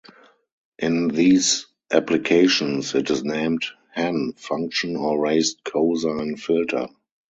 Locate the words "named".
3.23-3.65